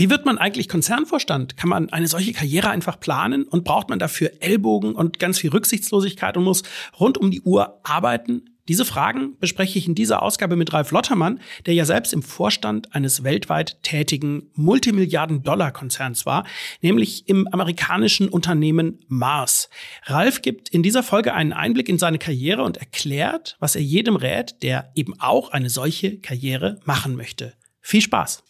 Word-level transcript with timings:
Wie 0.00 0.08
wird 0.08 0.24
man 0.24 0.38
eigentlich 0.38 0.70
Konzernvorstand? 0.70 1.58
Kann 1.58 1.68
man 1.68 1.90
eine 1.90 2.08
solche 2.08 2.32
Karriere 2.32 2.70
einfach 2.70 2.98
planen 2.98 3.42
und 3.42 3.64
braucht 3.64 3.90
man 3.90 3.98
dafür 3.98 4.32
Ellbogen 4.40 4.94
und 4.94 5.18
ganz 5.18 5.38
viel 5.38 5.50
Rücksichtslosigkeit 5.50 6.38
und 6.38 6.44
muss 6.44 6.62
rund 6.98 7.18
um 7.18 7.30
die 7.30 7.42
Uhr 7.42 7.80
arbeiten? 7.82 8.46
Diese 8.66 8.86
Fragen 8.86 9.36
bespreche 9.40 9.78
ich 9.78 9.86
in 9.86 9.94
dieser 9.94 10.22
Ausgabe 10.22 10.56
mit 10.56 10.72
Ralf 10.72 10.90
Lottermann, 10.90 11.38
der 11.66 11.74
ja 11.74 11.84
selbst 11.84 12.14
im 12.14 12.22
Vorstand 12.22 12.94
eines 12.94 13.24
weltweit 13.24 13.82
tätigen 13.82 14.48
Multimilliarden-Dollar-Konzerns 14.54 16.24
war, 16.24 16.46
nämlich 16.80 17.28
im 17.28 17.46
amerikanischen 17.48 18.30
Unternehmen 18.30 19.00
Mars. 19.06 19.68
Ralf 20.04 20.40
gibt 20.40 20.70
in 20.70 20.82
dieser 20.82 21.02
Folge 21.02 21.34
einen 21.34 21.52
Einblick 21.52 21.90
in 21.90 21.98
seine 21.98 22.18
Karriere 22.18 22.62
und 22.62 22.78
erklärt, 22.78 23.58
was 23.60 23.76
er 23.76 23.82
jedem 23.82 24.16
rät, 24.16 24.62
der 24.62 24.92
eben 24.94 25.20
auch 25.20 25.50
eine 25.50 25.68
solche 25.68 26.16
Karriere 26.20 26.80
machen 26.86 27.16
möchte. 27.16 27.52
Viel 27.82 28.00
Spaß! 28.00 28.44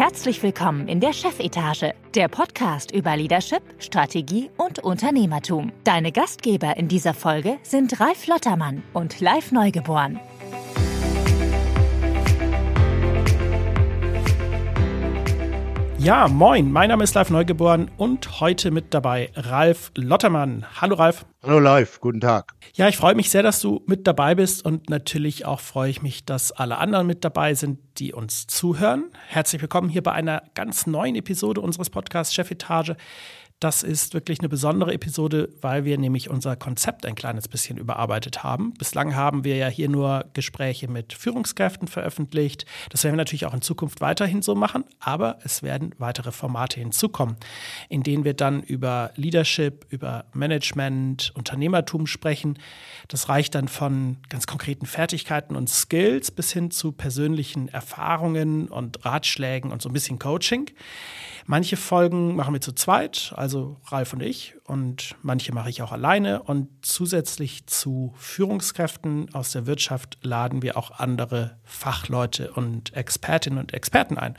Herzlich 0.00 0.42
willkommen 0.42 0.88
in 0.88 0.98
der 0.98 1.12
Chefetage, 1.12 1.92
der 2.14 2.28
Podcast 2.28 2.90
über 2.90 3.14
Leadership, 3.18 3.60
Strategie 3.78 4.48
und 4.56 4.78
Unternehmertum. 4.78 5.72
Deine 5.84 6.10
Gastgeber 6.10 6.74
in 6.78 6.88
dieser 6.88 7.12
Folge 7.12 7.58
sind 7.64 8.00
Ralf 8.00 8.26
Lottermann 8.26 8.82
und 8.94 9.20
Live 9.20 9.52
Neugeboren. 9.52 10.18
Ja, 16.02 16.28
moin, 16.28 16.72
mein 16.72 16.88
Name 16.88 17.04
ist 17.04 17.14
Live 17.14 17.28
Neugeboren 17.28 17.90
und 17.98 18.40
heute 18.40 18.70
mit 18.70 18.94
dabei 18.94 19.30
Ralf 19.34 19.92
Lottermann. 19.94 20.64
Hallo 20.80 20.94
Ralf. 20.94 21.26
Hallo 21.42 21.58
Live, 21.58 22.00
guten 22.00 22.22
Tag. 22.22 22.54
Ja, 22.72 22.88
ich 22.88 22.96
freue 22.96 23.14
mich 23.14 23.28
sehr, 23.28 23.42
dass 23.42 23.60
du 23.60 23.82
mit 23.86 24.06
dabei 24.06 24.34
bist 24.34 24.64
und 24.64 24.88
natürlich 24.88 25.44
auch 25.44 25.60
freue 25.60 25.90
ich 25.90 26.00
mich, 26.00 26.24
dass 26.24 26.52
alle 26.52 26.78
anderen 26.78 27.06
mit 27.06 27.22
dabei 27.22 27.52
sind, 27.52 27.80
die 27.98 28.14
uns 28.14 28.46
zuhören. 28.46 29.10
Herzlich 29.28 29.60
willkommen 29.60 29.90
hier 29.90 30.02
bei 30.02 30.12
einer 30.12 30.42
ganz 30.54 30.86
neuen 30.86 31.16
Episode 31.16 31.60
unseres 31.60 31.90
Podcasts 31.90 32.32
Chefetage. 32.32 32.96
Das 33.60 33.82
ist 33.82 34.14
wirklich 34.14 34.40
eine 34.40 34.48
besondere 34.48 34.94
Episode, 34.94 35.50
weil 35.60 35.84
wir 35.84 35.98
nämlich 35.98 36.30
unser 36.30 36.56
Konzept 36.56 37.04
ein 37.04 37.14
kleines 37.14 37.46
bisschen 37.46 37.76
überarbeitet 37.76 38.42
haben. 38.42 38.72
Bislang 38.72 39.14
haben 39.14 39.44
wir 39.44 39.56
ja 39.56 39.68
hier 39.68 39.90
nur 39.90 40.24
Gespräche 40.32 40.88
mit 40.88 41.12
Führungskräften 41.12 41.86
veröffentlicht. 41.86 42.64
Das 42.88 43.04
werden 43.04 43.16
wir 43.16 43.18
natürlich 43.18 43.44
auch 43.44 43.52
in 43.52 43.60
Zukunft 43.60 44.00
weiterhin 44.00 44.40
so 44.40 44.54
machen, 44.54 44.84
aber 44.98 45.40
es 45.44 45.62
werden 45.62 45.94
weitere 45.98 46.32
Formate 46.32 46.80
hinzukommen, 46.80 47.36
in 47.90 48.02
denen 48.02 48.24
wir 48.24 48.32
dann 48.32 48.62
über 48.62 49.12
Leadership, 49.16 49.84
über 49.90 50.24
Management, 50.32 51.30
Unternehmertum 51.34 52.06
sprechen. 52.06 52.58
Das 53.08 53.28
reicht 53.28 53.54
dann 53.54 53.68
von 53.68 54.16
ganz 54.30 54.46
konkreten 54.46 54.86
Fertigkeiten 54.86 55.54
und 55.54 55.68
Skills 55.68 56.30
bis 56.30 56.50
hin 56.50 56.70
zu 56.70 56.92
persönlichen 56.92 57.68
Erfahrungen 57.68 58.68
und 58.68 59.04
Ratschlägen 59.04 59.70
und 59.70 59.82
so 59.82 59.90
ein 59.90 59.92
bisschen 59.92 60.18
Coaching. 60.18 60.70
Manche 61.50 61.76
Folgen 61.76 62.36
machen 62.36 62.54
wir 62.54 62.60
zu 62.60 62.70
zweit, 62.70 63.32
also 63.34 63.76
Ralf 63.86 64.12
und 64.12 64.22
ich, 64.22 64.54
und 64.66 65.16
manche 65.20 65.52
mache 65.52 65.68
ich 65.68 65.82
auch 65.82 65.90
alleine. 65.90 66.44
Und 66.44 66.68
zusätzlich 66.80 67.66
zu 67.66 68.14
Führungskräften 68.18 69.34
aus 69.34 69.50
der 69.50 69.66
Wirtschaft 69.66 70.18
laden 70.22 70.62
wir 70.62 70.76
auch 70.76 70.92
andere 70.92 71.58
Fachleute 71.64 72.52
und 72.52 72.94
Expertinnen 72.94 73.58
und 73.58 73.74
Experten 73.74 74.16
ein. 74.16 74.38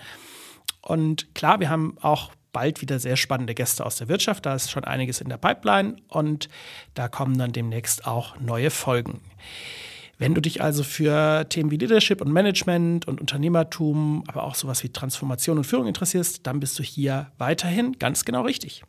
Und 0.81 1.35
klar, 1.35 1.59
wir 1.59 1.69
haben 1.69 1.97
auch 1.99 2.31
bald 2.53 2.79
wieder 2.79 2.97
sehr 2.97 3.17
spannende 3.17 3.55
Gäste 3.55 3.85
aus 3.85 3.97
der 3.97 4.07
Wirtschaft. 4.07 4.45
Da 4.45 4.55
ist 4.55 4.71
schon 4.71 4.85
einiges 4.85 5.19
in 5.19 5.27
der 5.27 5.35
Pipeline 5.35 5.97
und 6.07 6.47
da 6.93 7.09
kommen 7.09 7.37
dann 7.37 7.51
demnächst 7.51 8.07
auch 8.07 8.39
neue 8.39 8.69
Folgen. 8.69 9.19
Wenn 10.21 10.35
du 10.35 10.41
dich 10.41 10.61
also 10.61 10.83
für 10.83 11.49
Themen 11.49 11.71
wie 11.71 11.77
Leadership 11.77 12.21
und 12.21 12.31
Management 12.31 13.07
und 13.07 13.19
Unternehmertum, 13.19 14.23
aber 14.27 14.43
auch 14.43 14.53
sowas 14.53 14.83
wie 14.83 14.89
Transformation 14.89 15.57
und 15.57 15.63
Führung 15.63 15.87
interessierst, 15.87 16.45
dann 16.45 16.59
bist 16.59 16.77
du 16.77 16.83
hier 16.83 17.31
weiterhin 17.39 17.97
ganz 17.97 18.23
genau 18.23 18.43
richtig. 18.43 18.83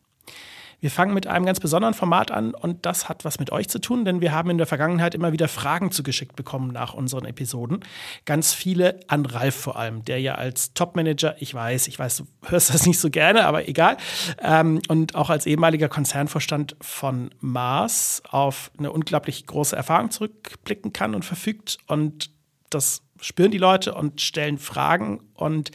Wir 0.83 0.91
fangen 0.91 1.15
mit 1.15 1.29
einem 1.29 1.47
ganz 1.47 1.61
besonderen 1.61 1.95
Format 1.95 2.33
an 2.33 2.55
und 2.55 2.85
das 2.85 3.09
hat 3.09 3.25
was 3.25 3.39
mit 3.39 3.53
euch 3.53 3.69
zu 3.69 3.79
tun, 3.79 4.05
denn 4.05 4.21
wir 4.21 4.33
haben 4.33 4.51
in 4.51 4.59
der 4.59 4.67
Vergangenheit 4.67 5.15
immer 5.15 5.33
wieder 5.33 5.47
Fragen 5.47 5.93
zugeschickt 5.93 6.35
bekommen 6.35 6.73
nach 6.73 6.93
unseren 6.93 7.25
Episoden. 7.25 7.85
Ganz 8.25 8.53
viele 8.53 8.99
an 9.07 9.25
Ralf 9.25 9.55
vor 9.55 9.77
allem, 9.77 10.05
der 10.05 10.21
ja 10.21 10.35
als 10.35 10.75
Topmanager, 10.75 11.37
ich 11.39 11.55
weiß, 11.55 11.87
ich 11.87 12.01
weiß, 12.01 12.17
du 12.17 12.27
hörst 12.47 12.75
das 12.75 12.85
nicht 12.85 12.99
so 12.99 13.11
gerne, 13.11 13.47
aber 13.47 13.69
egal, 13.69 13.97
ähm, 14.43 14.83
und 14.89 15.15
auch 15.15 15.31
als 15.31 15.47
ehemaliger 15.47 15.89
Konzernvorstand 15.89 16.75
von 16.81 17.31
Mars 17.39 18.21
auf 18.29 18.73
eine 18.77 18.91
unglaublich 18.91 19.47
große 19.47 19.77
Erfahrung 19.77 20.11
zurückblicken 20.11 20.93
kann 20.93 21.15
und 21.15 21.25
verfügt 21.25 21.79
und 21.87 22.33
das 22.71 23.03
spüren 23.23 23.51
die 23.51 23.59
Leute 23.59 23.95
und 23.95 24.21
stellen 24.21 24.59
Fragen. 24.59 25.21
Und 25.35 25.71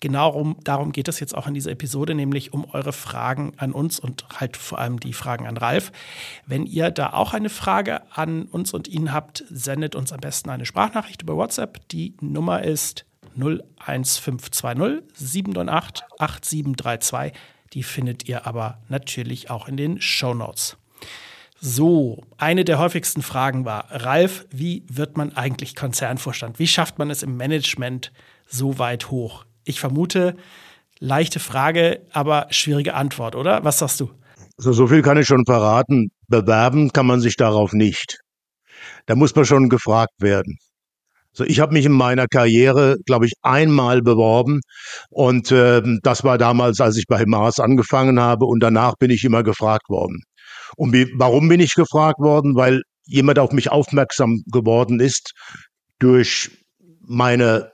genau 0.00 0.54
darum 0.64 0.92
geht 0.92 1.08
es 1.08 1.20
jetzt 1.20 1.36
auch 1.36 1.46
in 1.46 1.54
dieser 1.54 1.72
Episode, 1.72 2.14
nämlich 2.14 2.52
um 2.52 2.64
eure 2.64 2.92
Fragen 2.92 3.52
an 3.58 3.72
uns 3.72 3.98
und 3.98 4.24
halt 4.40 4.56
vor 4.56 4.78
allem 4.78 5.00
die 5.00 5.12
Fragen 5.12 5.46
an 5.46 5.56
Ralf. 5.56 5.92
Wenn 6.46 6.64
ihr 6.64 6.90
da 6.90 7.12
auch 7.12 7.34
eine 7.34 7.50
Frage 7.50 8.00
an 8.12 8.44
uns 8.44 8.72
und 8.72 8.88
ihn 8.88 9.12
habt, 9.12 9.44
sendet 9.50 9.94
uns 9.94 10.12
am 10.12 10.20
besten 10.20 10.50
eine 10.50 10.64
Sprachnachricht 10.64 11.22
über 11.22 11.36
WhatsApp. 11.36 11.86
Die 11.88 12.14
Nummer 12.20 12.62
ist 12.62 13.04
01520 13.36 15.02
798 15.14 16.04
8732. 16.18 17.32
Die 17.72 17.82
findet 17.82 18.28
ihr 18.28 18.46
aber 18.46 18.78
natürlich 18.88 19.50
auch 19.50 19.68
in 19.68 19.76
den 19.76 20.00
Show 20.00 20.34
Notes. 20.34 20.76
So, 21.64 22.24
eine 22.38 22.64
der 22.64 22.80
häufigsten 22.80 23.22
Fragen 23.22 23.64
war, 23.64 23.86
Ralf, 23.88 24.46
wie 24.50 24.84
wird 24.88 25.16
man 25.16 25.36
eigentlich 25.36 25.76
Konzernvorstand? 25.76 26.58
Wie 26.58 26.66
schafft 26.66 26.98
man 26.98 27.08
es 27.08 27.22
im 27.22 27.36
Management 27.36 28.10
so 28.48 28.80
weit 28.80 29.12
hoch? 29.12 29.44
Ich 29.62 29.78
vermute, 29.78 30.34
leichte 30.98 31.38
Frage, 31.38 32.00
aber 32.10 32.48
schwierige 32.50 32.94
Antwort, 32.94 33.36
oder? 33.36 33.62
Was 33.62 33.78
sagst 33.78 34.00
du? 34.00 34.10
Also 34.58 34.72
so 34.72 34.88
viel 34.88 35.02
kann 35.02 35.18
ich 35.18 35.28
schon 35.28 35.44
verraten. 35.44 36.10
Bewerben 36.26 36.90
kann 36.90 37.06
man 37.06 37.20
sich 37.20 37.36
darauf 37.36 37.72
nicht. 37.72 38.18
Da 39.06 39.14
muss 39.14 39.32
man 39.36 39.44
schon 39.44 39.68
gefragt 39.68 40.14
werden. 40.18 40.58
So, 41.32 41.44
ich 41.44 41.60
habe 41.60 41.74
mich 41.74 41.84
in 41.84 41.92
meiner 41.92 42.26
Karriere, 42.26 42.96
glaube 43.06 43.26
ich, 43.26 43.34
einmal 43.40 44.02
beworben 44.02 44.62
und 45.10 45.52
äh, 45.52 45.80
das 46.02 46.24
war 46.24 46.38
damals, 46.38 46.80
als 46.80 46.96
ich 46.96 47.06
bei 47.06 47.24
Mars 47.24 47.60
angefangen 47.60 48.18
habe 48.18 48.46
und 48.46 48.60
danach 48.60 48.94
bin 48.98 49.12
ich 49.12 49.22
immer 49.22 49.44
gefragt 49.44 49.88
worden. 49.88 50.24
Und 50.76 50.92
wie, 50.92 51.12
warum 51.16 51.48
bin 51.48 51.60
ich 51.60 51.74
gefragt 51.74 52.18
worden? 52.18 52.54
Weil 52.54 52.82
jemand 53.04 53.38
auf 53.38 53.52
mich 53.52 53.70
aufmerksam 53.70 54.42
geworden 54.46 55.00
ist 55.00 55.32
durch 55.98 56.50
meine, 57.00 57.70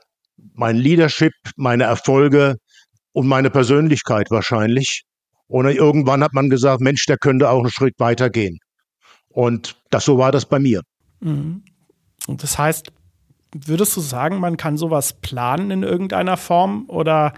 mein 0.53 0.75
Leadership, 0.75 1.33
meine 1.55 1.83
Erfolge 1.83 2.55
und 3.11 3.27
meine 3.27 3.49
Persönlichkeit 3.49 4.29
wahrscheinlich. 4.31 5.03
Und 5.47 5.65
irgendwann 5.65 6.23
hat 6.23 6.33
man 6.33 6.49
gesagt, 6.49 6.81
Mensch, 6.81 7.05
der 7.05 7.17
könnte 7.17 7.49
auch 7.49 7.61
einen 7.61 7.71
Schritt 7.71 7.95
weitergehen. 7.97 8.59
Und 9.29 9.75
das 9.89 10.05
so 10.05 10.17
war 10.17 10.31
das 10.31 10.45
bei 10.45 10.59
mir. 10.59 10.81
Mhm. 11.21 11.63
Und 12.27 12.43
das 12.43 12.57
heißt, 12.57 12.91
würdest 13.53 13.95
du 13.97 14.01
sagen, 14.01 14.39
man 14.39 14.57
kann 14.57 14.77
sowas 14.77 15.19
planen 15.21 15.71
in 15.71 15.83
irgendeiner 15.83 16.37
Form 16.37 16.85
oder 16.87 17.33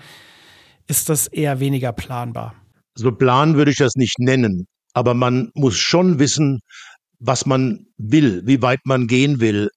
ist 0.87 1.07
das 1.07 1.27
eher 1.27 1.59
weniger 1.59 1.93
planbar? 1.93 2.55
So 2.95 3.13
planen 3.13 3.55
würde 3.55 3.71
ich 3.71 3.77
das 3.77 3.95
nicht 3.95 4.19
nennen 4.19 4.67
aber 4.93 5.13
man 5.13 5.51
muss 5.53 5.77
schon 5.77 6.19
wissen, 6.19 6.59
was 7.19 7.45
man 7.45 7.85
will, 7.97 8.41
wie 8.45 8.61
weit 8.61 8.79
man 8.85 9.07
gehen 9.07 9.39
will, 9.39 9.69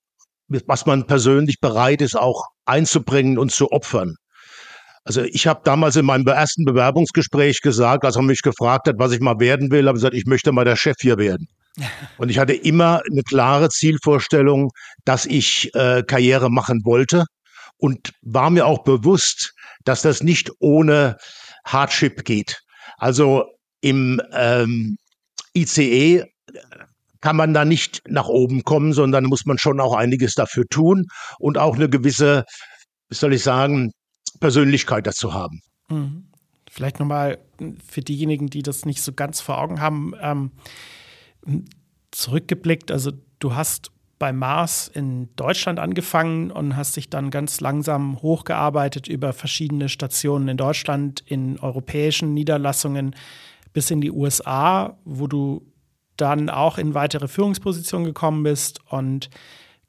was 0.48 0.86
man 0.86 1.06
persönlich 1.06 1.60
bereit 1.60 2.00
ist, 2.00 2.16
auch 2.16 2.46
einzubringen 2.64 3.38
und 3.38 3.52
zu 3.52 3.70
opfern. 3.70 4.16
Also 5.04 5.22
ich 5.22 5.46
habe 5.46 5.60
damals 5.64 5.96
in 5.96 6.06
meinem 6.06 6.26
ersten 6.26 6.64
Bewerbungsgespräch 6.64 7.60
gesagt, 7.60 8.04
als 8.04 8.16
man 8.16 8.26
mich 8.26 8.40
gefragt 8.40 8.88
hat, 8.88 8.98
was 8.98 9.12
ich 9.12 9.20
mal 9.20 9.38
werden 9.38 9.70
will, 9.70 9.86
habe 9.86 9.98
ich 9.98 10.02
gesagt, 10.02 10.14
ich 10.14 10.24
möchte 10.24 10.50
mal 10.50 10.64
der 10.64 10.76
Chef 10.76 10.96
hier 11.00 11.18
werden. 11.18 11.46
Und 12.18 12.30
ich 12.30 12.38
hatte 12.38 12.54
immer 12.54 13.02
eine 13.10 13.22
klare 13.22 13.68
Zielvorstellung, 13.68 14.70
dass 15.04 15.26
ich 15.26 15.74
äh, 15.74 16.02
Karriere 16.06 16.50
machen 16.50 16.80
wollte 16.84 17.24
und 17.78 18.12
war 18.22 18.48
mir 18.50 18.64
auch 18.66 18.84
bewusst, 18.84 19.52
dass 19.84 20.02
das 20.02 20.22
nicht 20.22 20.50
ohne 20.60 21.16
Hardship 21.66 22.24
geht. 22.24 22.62
Also 22.96 23.44
im 23.80 24.22
ähm, 24.32 24.96
ICE 25.56 26.24
kann 27.20 27.36
man 27.36 27.54
da 27.54 27.64
nicht 27.64 28.02
nach 28.06 28.28
oben 28.28 28.64
kommen, 28.64 28.92
sondern 28.92 29.24
muss 29.24 29.46
man 29.46 29.56
schon 29.56 29.80
auch 29.80 29.94
einiges 29.94 30.34
dafür 30.34 30.64
tun 30.68 31.06
und 31.38 31.56
auch 31.56 31.76
eine 31.76 31.88
gewisse, 31.88 32.44
wie 33.08 33.14
soll 33.14 33.32
ich 33.32 33.42
sagen, 33.42 33.92
Persönlichkeit 34.40 35.06
dazu 35.06 35.32
haben. 35.32 35.60
Mhm. 35.88 36.26
Vielleicht 36.70 36.98
nochmal 36.98 37.38
für 37.88 38.02
diejenigen, 38.02 38.48
die 38.48 38.62
das 38.62 38.84
nicht 38.84 39.00
so 39.00 39.12
ganz 39.12 39.40
vor 39.40 39.58
Augen 39.58 39.80
haben, 39.80 40.12
ähm, 40.20 40.50
zurückgeblickt. 42.10 42.90
Also 42.90 43.12
du 43.38 43.54
hast 43.54 43.90
bei 44.18 44.32
Mars 44.32 44.88
in 44.88 45.28
Deutschland 45.36 45.78
angefangen 45.78 46.50
und 46.50 46.76
hast 46.76 46.96
dich 46.96 47.10
dann 47.10 47.30
ganz 47.30 47.60
langsam 47.60 48.20
hochgearbeitet 48.22 49.08
über 49.08 49.32
verschiedene 49.32 49.88
Stationen 49.88 50.48
in 50.48 50.56
Deutschland, 50.56 51.22
in 51.26 51.58
europäischen 51.58 52.34
Niederlassungen, 52.34 53.14
bis 53.74 53.90
in 53.90 54.00
die 54.00 54.10
USA, 54.10 54.96
wo 55.04 55.26
du 55.26 55.70
dann 56.16 56.48
auch 56.48 56.78
in 56.78 56.94
weitere 56.94 57.28
Führungspositionen 57.28 58.06
gekommen 58.06 58.42
bist 58.44 58.80
und 58.88 59.28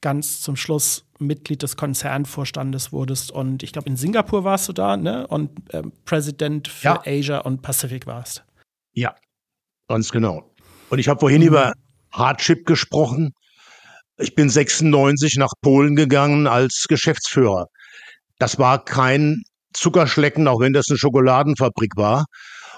ganz 0.01 0.41
zum 0.41 0.57
Schluss 0.57 1.05
Mitglied 1.19 1.63
des 1.63 1.77
Konzernvorstandes 1.77 2.91
wurdest. 2.91 3.31
Und 3.31 3.63
ich 3.63 3.71
glaube, 3.71 3.87
in 3.87 3.95
Singapur 3.95 4.43
warst 4.43 4.67
du 4.67 4.73
da, 4.73 4.97
ne? 4.97 5.25
Und 5.27 5.73
äh, 5.73 5.83
Präsident 6.03 6.67
für 6.67 6.87
ja. 6.87 7.03
Asia 7.05 7.39
und 7.39 7.61
Pacific 7.61 8.05
warst. 8.05 8.43
Ja, 8.91 9.15
ganz 9.87 10.11
genau. 10.11 10.51
Und 10.89 10.99
ich 10.99 11.07
habe 11.07 11.19
vorhin 11.19 11.41
mhm. 11.41 11.47
über 11.47 11.73
Hardship 12.11 12.65
gesprochen. 12.65 13.31
Ich 14.17 14.35
bin 14.35 14.49
96 14.49 15.37
nach 15.37 15.51
Polen 15.61 15.95
gegangen 15.95 16.47
als 16.47 16.85
Geschäftsführer. 16.89 17.67
Das 18.39 18.59
war 18.59 18.83
kein 18.83 19.43
Zuckerschlecken, 19.73 20.47
auch 20.47 20.59
wenn 20.59 20.73
das 20.73 20.85
eine 20.89 20.97
Schokoladenfabrik 20.97 21.91
war. 21.95 22.25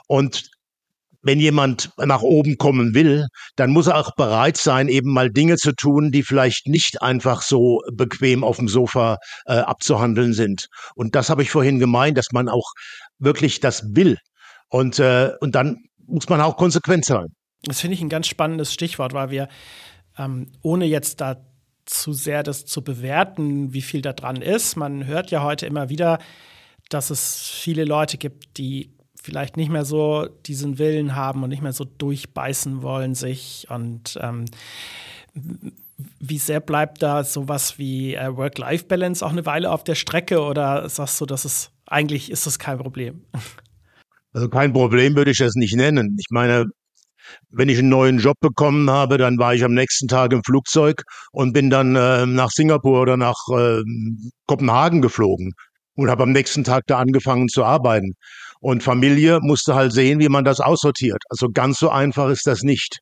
Und 0.08 0.50
wenn 1.22 1.40
jemand 1.40 1.92
nach 1.98 2.22
oben 2.22 2.58
kommen 2.58 2.94
will, 2.94 3.28
dann 3.56 3.72
muss 3.72 3.88
er 3.88 3.98
auch 3.98 4.16
bereit 4.16 4.58
sein, 4.58 4.88
eben 4.88 5.12
mal 5.12 5.30
Dinge 5.30 5.58
zu 5.58 5.74
tun, 5.74 6.12
die 6.12 6.24
vielleicht 6.24 6.68
nicht 6.68 7.02
einfach 7.02 7.42
so 7.42 7.82
bequem 7.94 8.44
auf 8.44 8.58
dem 8.58 8.68
Sofa 8.68 9.18
äh, 9.46 9.54
abzuhandeln 9.54 10.34
sind. 10.34 10.68
Und 10.96 11.16
das 11.16 11.30
habe 11.30 11.42
ich 11.42 11.52
vorhin 11.52 11.80
gemeint, 11.80 12.18
dass 12.18 12.28
man 12.32 12.50
auch 12.50 12.72
wirklich 13.20 13.60
das 13.60 13.84
will. 13.96 14.18
Und, 14.70 15.00
äh, 15.00 15.32
und 15.40 15.56
dann 15.56 15.78
muss 16.06 16.30
man 16.30 16.42
auch 16.42 16.58
konsequent 16.58 17.06
sein. 17.06 17.28
Das 17.64 17.82
finde 17.82 17.96
ich 17.96 18.02
ein 18.02 18.10
ganz 18.10 18.28
spannendes 18.28 18.74
Stichwort, 18.74 19.14
weil 19.14 19.30
wir, 19.30 19.48
ähm, 20.18 20.52
ohne 20.62 20.86
jetzt 20.86 21.22
da 21.22 21.38
zu 21.86 22.14
sehr 22.14 22.44
das 22.44 22.66
zu 22.66 22.84
bewerten, 22.84 23.74
wie 23.74 23.82
viel 23.82 24.02
da 24.02 24.14
dran 24.14 24.42
ist, 24.42 24.76
man 24.76 25.06
hört 25.06 25.32
ja 25.32 25.42
heute 25.42 25.66
immer 25.66 25.90
wieder, 25.90 26.20
dass 26.90 27.10
es 27.10 27.38
viele 27.38 27.86
Leute 27.86 28.18
gibt, 28.18 28.58
die 28.58 28.97
vielleicht 29.22 29.58
nicht 29.58 29.70
mehr 29.70 29.86
so 29.86 30.28
diesen 30.46 30.78
Willen 30.78 31.16
haben 31.16 31.44
und 31.44 31.50
nicht 31.50 31.62
mehr 31.62 31.74
so 31.74 31.86
durchbeißen 31.86 32.82
wollen 32.82 33.16
sich 33.16 33.68
und 33.70 34.18
ähm, 34.22 34.46
wie 36.20 36.38
sehr 36.38 36.60
bleibt 36.60 37.02
da 37.02 37.24
sowas 37.24 37.78
wie 37.78 38.16
äh, 38.16 38.36
Work-Life-Balance 38.36 39.26
auch 39.26 39.32
eine 39.32 39.46
Weile 39.46 39.72
auf 39.72 39.84
der 39.84 39.96
Strecke 39.96 40.42
oder 40.42 40.88
sagst 40.90 41.20
du, 41.20 41.26
dass 41.26 41.46
es 41.46 41.72
eigentlich 41.86 42.32
ist 42.32 42.46
das 42.46 42.60
kein 42.60 42.78
Problem? 42.78 43.24
Also 44.34 44.50
kein 44.50 44.74
Problem 44.74 45.16
würde 45.16 45.32
ich 45.32 45.38
das 45.38 45.56
nicht 45.56 45.76
nennen. 45.76 46.16
Ich 46.20 46.28
meine, 46.30 46.66
wenn 47.50 47.70
ich 47.70 47.80
einen 47.80 47.90
neuen 47.90 48.20
Job 48.20 48.36
bekommen 48.40 48.90
habe, 48.90 49.18
dann 49.18 49.38
war 49.38 49.56
ich 49.56 49.64
am 49.64 49.74
nächsten 49.74 50.08
Tag 50.08 50.32
im 50.34 50.44
Flugzeug 50.44 51.02
und 51.32 51.54
bin 51.54 51.70
dann 51.70 51.96
äh, 51.96 52.26
nach 52.26 52.52
Singapur 52.52 53.02
oder 53.02 53.18
nach 53.18 53.38
äh, 53.52 53.82
Kopenhagen 54.46 55.02
geflogen 55.02 55.54
und 55.96 56.10
habe 56.10 56.24
am 56.24 56.32
nächsten 56.32 56.64
Tag 56.64 56.84
da 56.88 57.00
angefangen 57.00 57.48
zu 57.48 57.64
arbeiten. 57.64 58.14
Und 58.60 58.84
Familie 58.84 59.40
musste 59.42 59.76
halt 59.76 59.94
sehen, 59.94 60.20
wie 60.20 60.30
man 60.30 60.44
das 60.44 60.60
aussortiert. 60.60 61.24
Also 61.30 61.50
ganz 61.50 61.80
so 61.80 61.90
einfach 61.90 62.30
ist 62.30 62.48
das 62.48 62.64
nicht. 62.64 63.00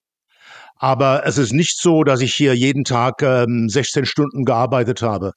Aber 0.78 1.26
es 1.26 1.38
ist 1.38 1.54
nicht 1.54 1.80
so, 1.80 2.04
dass 2.04 2.22
ich 2.22 2.34
hier 2.34 2.54
jeden 2.54 2.84
Tag 2.84 3.22
ähm, 3.22 3.70
16 3.70 4.06
Stunden 4.06 4.44
gearbeitet 4.44 5.02
habe. 5.02 5.32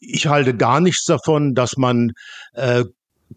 Ich 0.00 0.26
halte 0.26 0.56
gar 0.56 0.80
nichts 0.80 1.04
davon, 1.04 1.54
dass 1.54 1.76
man 1.76 2.10
äh, 2.54 2.84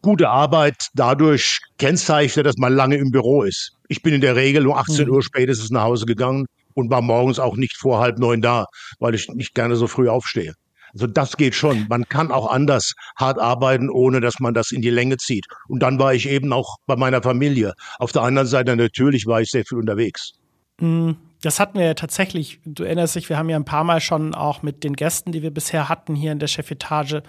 gute 0.01 0.29
Arbeit 0.29 0.87
dadurch 0.93 1.59
kennzeichnet, 1.77 2.45
dass 2.45 2.57
man 2.57 2.73
lange 2.73 2.97
im 2.97 3.11
Büro 3.11 3.43
ist. 3.43 3.73
Ich 3.87 4.01
bin 4.01 4.13
in 4.13 4.21
der 4.21 4.35
Regel 4.35 4.65
um 4.67 4.73
18 4.73 5.05
mhm. 5.05 5.13
Uhr 5.13 5.23
spätestens 5.23 5.69
nach 5.69 5.83
Hause 5.83 6.05
gegangen 6.05 6.45
und 6.73 6.89
war 6.89 7.01
morgens 7.01 7.39
auch 7.39 7.55
nicht 7.55 7.77
vor 7.77 7.99
halb 7.99 8.17
neun 8.17 8.41
da, 8.41 8.65
weil 8.99 9.13
ich 9.13 9.27
nicht 9.29 9.53
gerne 9.53 9.75
so 9.75 9.87
früh 9.87 10.09
aufstehe. 10.09 10.53
Also 10.95 11.07
das 11.07 11.35
geht 11.35 11.53
schon. 11.55 11.85
Man 11.89 12.07
kann 12.07 12.31
auch 12.31 12.49
anders 12.49 12.93
hart 13.17 13.37
arbeiten, 13.37 13.89
ohne 13.89 14.21
dass 14.21 14.39
man 14.39 14.53
das 14.53 14.71
in 14.71 14.81
die 14.81 14.89
Länge 14.89 15.17
zieht. 15.17 15.45
Und 15.67 15.83
dann 15.83 15.99
war 15.99 16.13
ich 16.13 16.27
eben 16.27 16.53
auch 16.53 16.77
bei 16.87 16.95
meiner 16.95 17.21
Familie. 17.21 17.73
Auf 17.99 18.13
der 18.13 18.23
anderen 18.23 18.47
Seite 18.47 18.75
natürlich 18.75 19.27
war 19.27 19.41
ich 19.41 19.51
sehr 19.51 19.65
viel 19.65 19.77
unterwegs. 19.77 20.33
Mhm. 20.79 21.17
Das 21.41 21.59
hatten 21.59 21.77
wir 21.77 21.85
ja 21.85 21.93
tatsächlich, 21.93 22.59
du 22.65 22.83
erinnerst 22.83 23.15
dich, 23.15 23.29
wir 23.29 23.37
haben 23.37 23.49
ja 23.49 23.57
ein 23.57 23.65
paar 23.65 23.83
Mal 23.83 24.01
schon 24.01 24.33
auch 24.33 24.63
mit 24.63 24.83
den 24.83 24.95
Gästen, 24.95 25.31
die 25.31 25.43
wir 25.43 25.51
bisher 25.51 25.89
hatten 25.89 26.15
hier 26.15 26.31
in 26.31 26.39
der 26.39 26.47
Chefetage, 26.47 27.21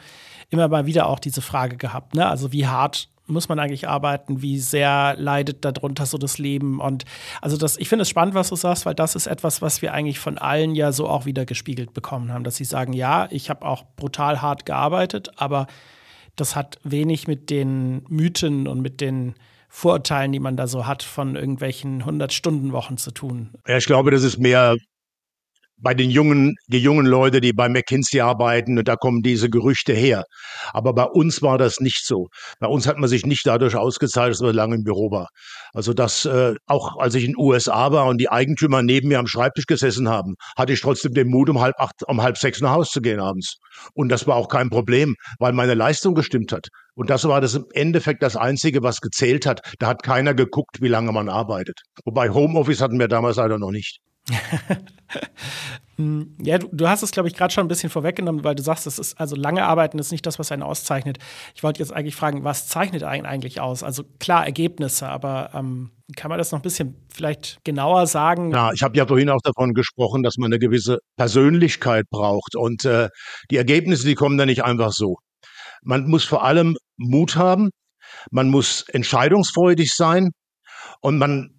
immer 0.49 0.69
mal 0.69 0.87
wieder 0.87 1.07
auch 1.07 1.19
diese 1.19 1.43
Frage 1.43 1.77
gehabt. 1.77 2.15
Ne? 2.15 2.27
Also 2.27 2.53
wie 2.53 2.67
hart 2.67 3.11
muss 3.27 3.49
man 3.49 3.59
eigentlich 3.59 3.89
arbeiten? 3.89 4.43
Wie 4.43 4.59
sehr 4.59 5.15
leidet 5.19 5.65
darunter 5.65 6.07
so 6.07 6.19
das 6.19 6.39
Leben? 6.39 6.81
Und 6.81 7.05
also 7.41 7.57
das, 7.57 7.77
ich 7.77 7.89
finde 7.89 8.03
es 8.03 8.09
spannend, 8.09 8.35
was 8.35 8.49
du 8.49 8.57
sagst, 8.57 8.87
weil 8.87 8.95
das 8.95 9.15
ist 9.15 9.27
etwas, 9.27 9.63
was 9.63 9.83
wir 9.83 9.93
eigentlich 9.93 10.19
von 10.19 10.39
allen 10.39 10.75
ja 10.75 10.93
so 10.93 11.09
auch 11.09 11.27
wieder 11.27 11.45
gespiegelt 11.45 11.93
bekommen 11.95 12.33
haben, 12.33 12.45
dass 12.45 12.57
sie 12.57 12.65
sagen, 12.65 12.93
ja, 12.93 13.29
ich 13.31 13.51
habe 13.51 13.67
auch 13.67 13.85
brutal 13.97 14.43
hart 14.43 14.67
gearbeitet, 14.67 15.31
aber 15.37 15.67
das 16.37 16.55
hat 16.55 16.79
wenig 16.85 17.27
mit 17.27 17.51
den 17.51 18.05
Mythen 18.09 18.69
und 18.69 18.81
mit 18.81 19.01
den 19.01 19.35
Vorurteilen, 19.69 20.33
die 20.33 20.41
man 20.41 20.57
da 20.57 20.67
so 20.67 20.87
hat, 20.87 21.03
von 21.03 21.37
irgendwelchen 21.37 22.03
100-Stunden-Wochen 22.03 22.97
zu 22.99 23.11
tun. 23.11 23.51
Ja, 23.67 23.77
ich 23.77 23.87
glaube, 23.87 24.11
das 24.11 24.23
ist 24.23 24.39
mehr 24.39 24.77
bei 25.79 25.95
den 25.95 26.11
jungen, 26.11 26.55
die 26.69 26.79
jungen 26.79 27.07
Leute, 27.07 27.41
die 27.41 27.53
bei 27.53 27.69
McKinsey 27.69 28.21
arbeiten, 28.21 28.83
da 28.85 28.97
kommen 28.97 29.23
diese 29.23 29.51
Gerüchte 29.51 29.93
her. 29.93 30.25
Aber 30.73 30.95
bei 30.95 31.05
uns 31.05 31.43
war 31.43 31.59
das 31.59 31.81
nicht 31.81 32.07
so. 32.07 32.29
Bei 32.61 32.67
uns 32.67 32.87
hat 32.87 32.99
man 32.99 33.09
sich 33.09 33.27
nicht 33.27 33.47
dadurch 33.47 33.77
ausgezahlt, 33.77 34.33
dass 34.33 34.41
man 34.41 34.55
lange 34.55 34.77
im 34.77 34.85
Büro 34.85 35.11
war. 35.11 35.29
Also 35.73 35.93
das, 35.93 36.25
äh, 36.25 36.55
auch 36.67 36.99
als 36.99 37.15
ich 37.15 37.25
in 37.25 37.33
den 37.33 37.39
USA 37.39 37.93
war 37.93 38.07
und 38.07 38.19
die 38.19 38.31
Eigentümer 38.31 38.83
neben 38.83 39.09
mir 39.09 39.19
am 39.19 39.27
Schreibtisch 39.27 39.67
gesessen 39.67 40.09
haben, 40.09 40.35
hatte 40.57 40.73
ich 40.73 40.81
trotzdem 40.81 41.13
den 41.13 41.29
Mut, 41.29 41.51
um 41.51 41.61
halb 41.61 41.75
acht, 41.79 42.03
um 42.07 42.23
halb 42.23 42.39
sechs 42.39 42.61
nach 42.61 42.73
Hause 42.73 42.91
zu 42.91 43.01
gehen 43.01 43.21
abends. 43.21 43.57
Und 43.95 44.09
das 44.09 44.27
war 44.27 44.37
auch 44.37 44.49
kein 44.49 44.71
Problem, 44.71 45.15
weil 45.39 45.53
meine 45.53 45.75
Leistung 45.75 46.15
gestimmt 46.15 46.53
hat. 46.53 46.69
Und 46.95 47.11
das 47.11 47.25
war 47.29 47.43
das 47.43 47.55
im 47.55 47.67
Endeffekt 47.73 48.23
das 48.23 48.37
Einzige, 48.37 48.83
was 48.83 49.01
gezählt 49.01 49.45
hat. 49.45 49.61
Da 49.79 49.89
hat 49.89 50.03
keiner 50.03 50.33
geguckt, 50.33 50.81
wie 50.81 50.89
lange 50.89 51.13
man 51.13 51.29
arbeitet. 51.29 51.81
Wobei 52.05 52.31
Homeoffice 52.31 52.81
hatten 52.81 52.99
wir 52.99 53.09
damals 53.09 53.37
leider 53.37 53.59
noch 53.59 53.71
nicht. 53.71 54.01
ja, 56.43 56.59
du, 56.59 56.69
du, 56.73 56.89
hast 56.89 57.03
es, 57.03 57.11
glaube 57.11 57.29
ich, 57.29 57.35
gerade 57.35 57.53
schon 57.53 57.65
ein 57.65 57.69
bisschen 57.69 57.91
vorweggenommen, 57.91 58.45
weil 58.45 58.55
du 58.55 58.63
sagst, 58.63 58.87
es 58.87 58.99
ist 58.99 59.19
also 59.21 59.37
lange 59.37 59.65
Arbeiten 59.65 59.99
ist 59.99 60.13
nicht 60.13 60.27
das, 60.27 60.39
was 60.39 60.53
einen 60.53 60.63
auszeichnet. 60.63 61.19
Ich 61.55 61.63
wollte 61.63 61.81
jetzt 61.81 61.93
eigentlich 61.93 62.17
fragen, 62.17 62.45
was 62.45 62.69
zeichnet 62.69 63.03
einen 63.03 63.27
eigentlich 63.27 63.61
aus? 63.61 63.83
Also 63.83 64.05
klar 64.19 64.45
Ergebnisse, 64.45 65.09
aber 65.09 65.51
ähm, 65.55 65.91
kann 66.17 66.29
man 66.29 66.39
das 66.39 66.53
noch 66.53 66.59
ein 66.59 66.63
bisschen 66.63 66.97
vielleicht 67.13 67.59
genauer 67.65 68.07
sagen? 68.07 68.53
Ja, 68.53 68.73
ich 68.73 68.83
habe 68.83 68.97
ja 68.97 69.07
vorhin 69.07 69.31
auch 69.31 69.41
davon 69.43 69.75
gesprochen, 69.75 70.23
dass 70.23 70.37
man 70.37 70.53
eine 70.53 70.59
gewisse 70.59 70.99
Persönlichkeit 71.17 72.07
braucht 72.11 72.57
und 72.57 72.85
äh, 72.85 73.09
die 73.51 73.57
Ergebnisse, 73.57 74.07
die 74.07 74.15
kommen 74.15 74.39
da 74.39 74.47
nicht 74.47 74.65
einfach 74.65 74.93
so. 74.93 75.17
Man 75.83 76.09
muss 76.09 76.25
vor 76.25 76.45
allem 76.45 76.77
Mut 76.97 77.37
haben, 77.37 77.71
man 78.31 78.49
muss 78.51 78.85
entscheidungsfreudig 78.89 79.93
sein 79.95 80.31
und 81.01 81.19
man 81.19 81.56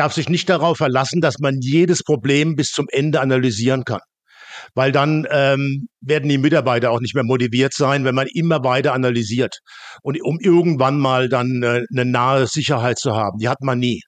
darf 0.00 0.14
sich 0.14 0.30
nicht 0.30 0.48
darauf 0.48 0.78
verlassen, 0.78 1.20
dass 1.20 1.38
man 1.40 1.58
jedes 1.60 2.02
Problem 2.02 2.56
bis 2.56 2.70
zum 2.70 2.86
Ende 2.90 3.20
analysieren 3.20 3.84
kann. 3.84 4.00
Weil 4.74 4.92
dann 4.92 5.26
ähm, 5.30 5.88
werden 6.00 6.28
die 6.28 6.38
Mitarbeiter 6.38 6.90
auch 6.90 7.00
nicht 7.00 7.14
mehr 7.14 7.24
motiviert 7.24 7.74
sein, 7.74 8.04
wenn 8.04 8.14
man 8.14 8.26
immer 8.32 8.64
weiter 8.64 8.94
analysiert. 8.94 9.58
Und 10.02 10.20
um 10.22 10.38
irgendwann 10.40 10.98
mal 10.98 11.28
dann 11.28 11.62
äh, 11.62 11.82
eine 11.90 12.04
nahe 12.04 12.46
Sicherheit 12.46 12.98
zu 12.98 13.14
haben, 13.14 13.38
die 13.38 13.48
hat 13.48 13.60
man 13.60 13.78
nie. 13.78 14.00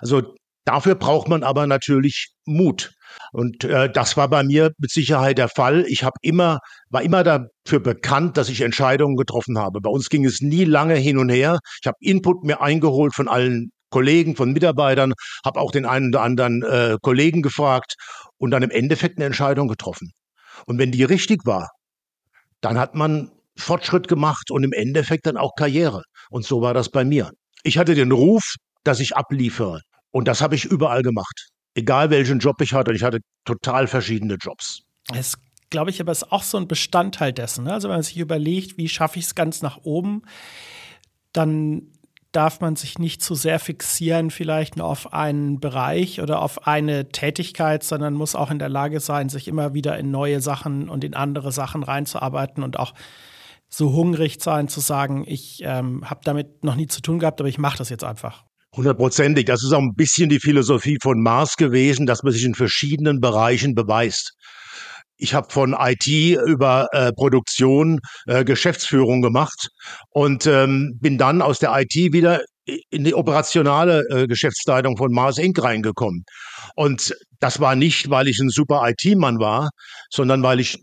Also 0.00 0.22
dafür 0.64 0.94
braucht 0.94 1.28
man 1.28 1.42
aber 1.42 1.66
natürlich 1.66 2.28
Mut. 2.46 2.92
Und 3.32 3.64
äh, 3.64 3.90
das 3.92 4.16
war 4.16 4.28
bei 4.28 4.42
mir 4.44 4.70
mit 4.78 4.90
Sicherheit 4.90 5.38
der 5.38 5.48
Fall. 5.48 5.84
Ich 5.88 6.04
habe 6.04 6.16
immer, 6.22 6.58
war 6.88 7.02
immer 7.02 7.22
dafür 7.22 7.80
bekannt, 7.80 8.36
dass 8.38 8.48
ich 8.48 8.62
Entscheidungen 8.62 9.16
getroffen 9.16 9.58
habe. 9.58 9.80
Bei 9.80 9.90
uns 9.90 10.08
ging 10.08 10.24
es 10.24 10.40
nie 10.40 10.64
lange 10.64 10.96
hin 10.96 11.18
und 11.18 11.28
her. 11.28 11.58
Ich 11.82 11.86
habe 11.86 11.96
Input 12.00 12.44
mir 12.44 12.60
eingeholt 12.60 13.14
von 13.14 13.28
allen 13.28 13.70
Kollegen, 13.94 14.34
von 14.34 14.52
Mitarbeitern, 14.52 15.12
habe 15.44 15.60
auch 15.60 15.70
den 15.70 15.86
einen 15.86 16.08
oder 16.08 16.22
anderen 16.22 16.64
äh, 16.64 16.96
Kollegen 17.00 17.42
gefragt 17.42 17.94
und 18.38 18.50
dann 18.50 18.64
im 18.64 18.72
Endeffekt 18.72 19.18
eine 19.18 19.26
Entscheidung 19.26 19.68
getroffen. 19.68 20.10
Und 20.66 20.78
wenn 20.78 20.90
die 20.90 21.04
richtig 21.04 21.46
war, 21.46 21.70
dann 22.60 22.76
hat 22.76 22.96
man 22.96 23.30
Fortschritt 23.56 24.08
gemacht 24.08 24.50
und 24.50 24.64
im 24.64 24.72
Endeffekt 24.72 25.26
dann 25.26 25.36
auch 25.36 25.52
Karriere. 25.56 26.02
Und 26.28 26.44
so 26.44 26.60
war 26.60 26.74
das 26.74 26.88
bei 26.88 27.04
mir. 27.04 27.30
Ich 27.62 27.78
hatte 27.78 27.94
den 27.94 28.10
Ruf, 28.10 28.56
dass 28.82 28.98
ich 28.98 29.16
abliefere. 29.16 29.80
Und 30.10 30.26
das 30.26 30.40
habe 30.40 30.56
ich 30.56 30.64
überall 30.64 31.02
gemacht. 31.02 31.46
Egal 31.76 32.10
welchen 32.10 32.40
Job 32.40 32.60
ich 32.62 32.72
hatte. 32.72 32.92
Ich 32.92 33.04
hatte 33.04 33.18
total 33.44 33.86
verschiedene 33.86 34.38
Jobs. 34.42 34.80
Es 35.14 35.38
glaube 35.70 35.90
ich, 35.90 36.00
aber 36.00 36.10
ist 36.10 36.32
auch 36.32 36.42
so 36.42 36.58
ein 36.58 36.66
Bestandteil 36.66 37.32
dessen. 37.32 37.64
Ne? 37.64 37.72
Also 37.72 37.88
wenn 37.88 37.96
man 37.96 38.02
sich 38.02 38.16
überlegt, 38.16 38.76
wie 38.76 38.88
schaffe 38.88 39.20
ich 39.20 39.26
es 39.26 39.36
ganz 39.36 39.62
nach 39.62 39.78
oben, 39.84 40.22
dann 41.32 41.93
darf 42.34 42.60
man 42.60 42.76
sich 42.76 42.98
nicht 42.98 43.22
zu 43.22 43.34
sehr 43.34 43.58
fixieren, 43.58 44.30
vielleicht 44.30 44.76
nur 44.76 44.86
auf 44.86 45.12
einen 45.12 45.60
Bereich 45.60 46.20
oder 46.20 46.42
auf 46.42 46.66
eine 46.66 47.08
Tätigkeit, 47.08 47.82
sondern 47.84 48.14
muss 48.14 48.34
auch 48.34 48.50
in 48.50 48.58
der 48.58 48.68
Lage 48.68 49.00
sein, 49.00 49.28
sich 49.28 49.48
immer 49.48 49.74
wieder 49.74 49.98
in 49.98 50.10
neue 50.10 50.40
Sachen 50.40 50.88
und 50.88 51.04
in 51.04 51.14
andere 51.14 51.52
Sachen 51.52 51.82
reinzuarbeiten 51.82 52.62
und 52.62 52.78
auch 52.78 52.94
so 53.68 53.92
hungrig 53.92 54.38
sein, 54.40 54.68
zu 54.68 54.80
sagen, 54.80 55.24
ich 55.26 55.62
ähm, 55.64 56.08
habe 56.08 56.20
damit 56.24 56.64
noch 56.64 56.76
nie 56.76 56.86
zu 56.86 57.00
tun 57.00 57.18
gehabt, 57.18 57.40
aber 57.40 57.48
ich 57.48 57.58
mache 57.58 57.78
das 57.78 57.88
jetzt 57.88 58.04
einfach. 58.04 58.44
Hundertprozentig. 58.74 59.44
Das 59.44 59.62
ist 59.62 59.72
auch 59.72 59.80
ein 59.80 59.94
bisschen 59.94 60.28
die 60.28 60.40
Philosophie 60.40 60.98
von 61.00 61.22
Mars 61.22 61.56
gewesen, 61.56 62.06
dass 62.06 62.22
man 62.22 62.32
sich 62.32 62.44
in 62.44 62.54
verschiedenen 62.54 63.20
Bereichen 63.20 63.74
beweist. 63.74 64.36
Ich 65.16 65.34
habe 65.34 65.50
von 65.50 65.76
IT 65.78 66.06
über 66.06 66.88
äh, 66.92 67.12
Produktion, 67.12 68.00
äh, 68.26 68.44
Geschäftsführung 68.44 69.22
gemacht 69.22 69.68
und 70.10 70.46
ähm, 70.46 70.98
bin 71.00 71.18
dann 71.18 71.40
aus 71.40 71.58
der 71.58 71.72
IT 71.78 71.94
wieder 71.94 72.40
in 72.90 73.04
die 73.04 73.14
operationale 73.14 74.04
äh, 74.10 74.26
Geschäftsleitung 74.26 74.96
von 74.96 75.12
Mars 75.12 75.38
Inc. 75.38 75.62
reingekommen. 75.62 76.24
Und 76.74 77.14
das 77.38 77.60
war 77.60 77.76
nicht, 77.76 78.10
weil 78.10 78.28
ich 78.28 78.38
ein 78.40 78.48
super 78.48 78.82
IT-Mann 78.88 79.38
war, 79.38 79.70
sondern 80.10 80.42
weil 80.42 80.60
ich 80.60 80.78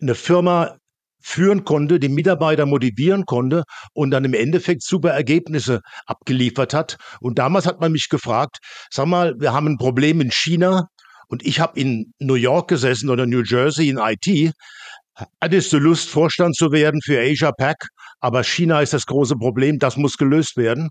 eine 0.00 0.14
Firma 0.14 0.76
führen 1.22 1.64
konnte, 1.64 1.98
die 1.98 2.08
Mitarbeiter 2.08 2.66
motivieren 2.66 3.24
konnte 3.26 3.64
und 3.92 4.12
dann 4.12 4.24
im 4.24 4.32
Endeffekt 4.32 4.82
super 4.82 5.10
Ergebnisse 5.10 5.80
abgeliefert 6.06 6.72
hat. 6.72 6.96
Und 7.20 7.38
damals 7.38 7.66
hat 7.66 7.80
man 7.80 7.92
mich 7.92 8.08
gefragt, 8.08 8.58
sag 8.90 9.06
mal, 9.06 9.34
wir 9.38 9.52
haben 9.52 9.66
ein 9.66 9.76
Problem 9.76 10.20
in 10.20 10.30
China 10.30 10.86
und 11.28 11.44
ich 11.44 11.60
habe 11.60 11.78
in 11.78 12.12
New 12.18 12.34
York 12.34 12.68
gesessen 12.68 13.10
oder 13.10 13.26
New 13.26 13.42
Jersey 13.42 13.88
in 13.88 13.98
IT. 13.98 14.52
Hattest 15.40 15.72
du 15.72 15.78
Lust, 15.78 16.08
Vorstand 16.08 16.54
zu 16.56 16.72
werden 16.72 17.00
für 17.02 17.20
Asia 17.20 17.52
Pac? 17.52 17.88
Aber 18.20 18.44
China 18.44 18.80
ist 18.80 18.92
das 18.92 19.06
große 19.06 19.36
Problem, 19.36 19.78
das 19.78 19.96
muss 19.96 20.16
gelöst 20.16 20.56
werden. 20.56 20.90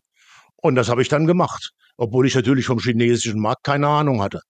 Und 0.58 0.76
das 0.76 0.90
habe 0.90 1.02
ich 1.02 1.10
dann 1.10 1.28
gemacht, 1.28 1.72
obwohl 1.98 2.26
ich 2.26 2.36
natürlich 2.36 2.66
vom 2.66 2.80
chinesischen 2.80 3.40
Markt 3.40 3.64
keine 3.64 3.88
Ahnung 3.88 4.22
hatte. 4.22 4.42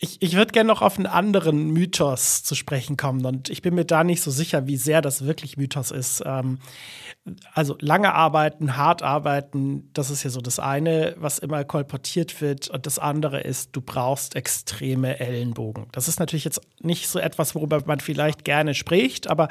Ich, 0.00 0.22
ich 0.22 0.36
würde 0.36 0.52
gerne 0.52 0.68
noch 0.68 0.80
auf 0.80 0.96
einen 0.96 1.06
anderen 1.06 1.70
Mythos 1.72 2.44
zu 2.44 2.54
sprechen 2.54 2.96
kommen 2.96 3.26
und 3.26 3.50
ich 3.50 3.62
bin 3.62 3.74
mir 3.74 3.84
da 3.84 4.04
nicht 4.04 4.22
so 4.22 4.30
sicher, 4.30 4.68
wie 4.68 4.76
sehr 4.76 5.02
das 5.02 5.24
wirklich 5.24 5.56
Mythos 5.56 5.90
ist. 5.90 6.22
Ähm, 6.24 6.60
also 7.52 7.76
lange 7.80 8.14
arbeiten, 8.14 8.76
hart 8.76 9.02
arbeiten, 9.02 9.90
das 9.94 10.10
ist 10.10 10.22
ja 10.22 10.30
so 10.30 10.40
das 10.40 10.60
eine, 10.60 11.16
was 11.18 11.40
immer 11.40 11.64
kolportiert 11.64 12.40
wird 12.40 12.68
und 12.68 12.86
das 12.86 13.00
andere 13.00 13.40
ist, 13.40 13.74
du 13.74 13.80
brauchst 13.80 14.36
extreme 14.36 15.18
Ellenbogen. 15.18 15.88
Das 15.90 16.06
ist 16.06 16.20
natürlich 16.20 16.44
jetzt 16.44 16.60
nicht 16.80 17.08
so 17.08 17.18
etwas, 17.18 17.56
worüber 17.56 17.82
man 17.86 17.98
vielleicht 17.98 18.44
gerne 18.44 18.74
spricht, 18.74 19.26
aber 19.26 19.48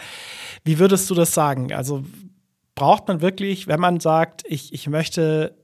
wie 0.63 0.79
würdest 0.79 1.09
du 1.09 1.13
das 1.13 1.33
sagen? 1.33 1.73
Also 1.73 2.05
braucht 2.73 3.09
man 3.09 3.19
wirklich, 3.19 3.67
wenn 3.67 3.81
man 3.81 3.99
sagt, 3.99 4.43
ich, 4.47 4.73
ich 4.73 4.87
möchte 4.87 5.57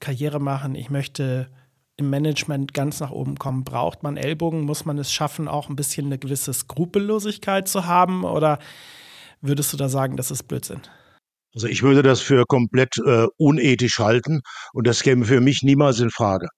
Karriere 0.00 0.40
machen, 0.40 0.74
ich 0.74 0.88
möchte 0.88 1.50
im 1.96 2.10
Management 2.10 2.74
ganz 2.74 3.00
nach 3.00 3.10
oben 3.10 3.36
kommen, 3.36 3.64
braucht 3.64 4.02
man 4.02 4.16
Ellbogen? 4.16 4.62
Muss 4.62 4.84
man 4.84 4.98
es 4.98 5.12
schaffen, 5.12 5.48
auch 5.48 5.68
ein 5.68 5.76
bisschen 5.76 6.06
eine 6.06 6.18
gewisse 6.18 6.52
Skrupellosigkeit 6.52 7.68
zu 7.68 7.86
haben? 7.86 8.24
Oder 8.24 8.58
würdest 9.40 9.72
du 9.72 9.76
da 9.76 9.88
sagen, 9.88 10.16
das 10.16 10.30
ist 10.30 10.44
Blödsinn? 10.44 10.82
Also 11.54 11.68
ich 11.68 11.82
würde 11.82 12.02
das 12.02 12.20
für 12.20 12.44
komplett 12.46 12.98
äh, 12.98 13.26
unethisch 13.38 13.98
halten 13.98 14.40
und 14.74 14.86
das 14.86 15.02
käme 15.02 15.24
für 15.24 15.40
mich 15.40 15.62
niemals 15.62 16.00
in 16.00 16.10
Frage. 16.10 16.48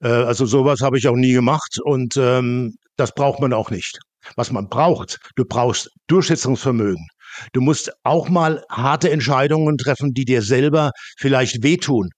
Äh, 0.00 0.08
also 0.08 0.46
sowas 0.46 0.80
habe 0.82 0.98
ich 0.98 1.08
auch 1.08 1.16
nie 1.16 1.32
gemacht 1.32 1.78
und 1.82 2.16
ähm, 2.16 2.76
das 2.96 3.12
braucht 3.12 3.40
man 3.40 3.52
auch 3.52 3.70
nicht. 3.70 3.98
Was 4.36 4.52
man 4.52 4.68
braucht, 4.68 5.18
du 5.34 5.44
brauchst 5.44 5.90
Durchsetzungsvermögen. 6.06 7.08
Du 7.52 7.60
musst 7.60 7.90
auch 8.04 8.28
mal 8.28 8.62
harte 8.70 9.10
Entscheidungen 9.10 9.78
treffen, 9.78 10.12
die 10.12 10.24
dir 10.24 10.42
selber 10.42 10.90
vielleicht 11.18 11.64
wehtun, 11.64 12.10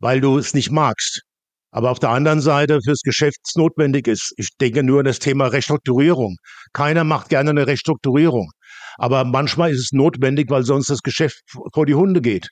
weil 0.00 0.20
du 0.20 0.38
es 0.38 0.54
nicht 0.54 0.70
magst 0.70 1.22
aber 1.70 1.90
auf 1.90 1.98
der 1.98 2.10
anderen 2.10 2.40
Seite 2.40 2.80
fürs 2.84 3.02
Geschäft 3.02 3.38
notwendig 3.54 4.08
ist. 4.08 4.32
Ich 4.36 4.50
denke 4.60 4.82
nur 4.82 5.00
an 5.00 5.04
das 5.04 5.18
Thema 5.18 5.46
Restrukturierung. 5.46 6.36
Keiner 6.72 7.04
macht 7.04 7.28
gerne 7.28 7.50
eine 7.50 7.66
Restrukturierung. 7.66 8.50
Aber 8.96 9.24
manchmal 9.24 9.70
ist 9.70 9.80
es 9.80 9.92
notwendig, 9.92 10.50
weil 10.50 10.64
sonst 10.64 10.90
das 10.90 11.00
Geschäft 11.00 11.40
vor 11.72 11.86
die 11.86 11.94
Hunde 11.94 12.20
geht. 12.20 12.48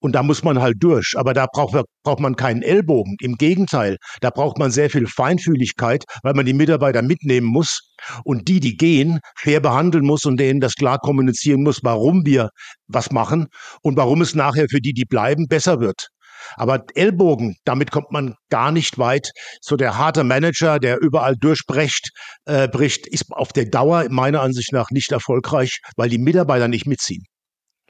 Und 0.00 0.14
da 0.14 0.22
muss 0.22 0.44
man 0.44 0.60
halt 0.60 0.76
durch. 0.78 1.14
Aber 1.16 1.34
da 1.34 1.46
braucht, 1.52 1.82
braucht 2.04 2.20
man 2.20 2.36
keinen 2.36 2.62
Ellbogen. 2.62 3.16
Im 3.20 3.34
Gegenteil, 3.34 3.96
da 4.20 4.30
braucht 4.30 4.58
man 4.58 4.70
sehr 4.70 4.90
viel 4.90 5.06
Feinfühligkeit, 5.06 6.04
weil 6.22 6.34
man 6.34 6.46
die 6.46 6.52
Mitarbeiter 6.52 7.02
mitnehmen 7.02 7.48
muss 7.48 7.94
und 8.24 8.48
die, 8.48 8.60
die 8.60 8.76
gehen, 8.76 9.18
fair 9.36 9.60
behandeln 9.60 10.04
muss 10.04 10.24
und 10.24 10.38
denen 10.38 10.60
das 10.60 10.74
klar 10.74 10.98
kommunizieren 10.98 11.62
muss, 11.62 11.80
warum 11.82 12.24
wir 12.24 12.50
was 12.86 13.10
machen 13.10 13.48
und 13.82 13.96
warum 13.96 14.22
es 14.22 14.34
nachher 14.34 14.66
für 14.70 14.80
die, 14.80 14.92
die 14.92 15.04
bleiben, 15.04 15.48
besser 15.48 15.80
wird. 15.80 16.08
Aber 16.56 16.84
Ellbogen, 16.94 17.56
damit 17.64 17.90
kommt 17.90 18.10
man 18.10 18.34
gar 18.50 18.72
nicht 18.72 18.98
weit. 18.98 19.30
So 19.60 19.76
der 19.76 19.98
harte 19.98 20.24
Manager, 20.24 20.78
der 20.78 21.00
überall 21.00 21.36
durchbricht, 21.36 22.10
äh, 22.46 22.68
bricht, 22.68 23.06
ist 23.06 23.24
auf 23.30 23.52
der 23.52 23.66
Dauer 23.66 24.06
meiner 24.10 24.42
Ansicht 24.42 24.72
nach 24.72 24.90
nicht 24.90 25.12
erfolgreich, 25.12 25.80
weil 25.96 26.08
die 26.08 26.18
Mitarbeiter 26.18 26.68
nicht 26.68 26.86
mitziehen. 26.86 27.24